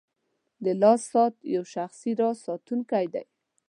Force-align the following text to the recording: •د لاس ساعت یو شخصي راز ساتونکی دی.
•د 0.63 0.65
لاس 0.81 1.01
ساعت 1.11 1.35
یو 1.55 1.63
شخصي 1.73 2.11
راز 2.19 2.37
ساتونکی 2.47 3.05
دی. 3.13 3.23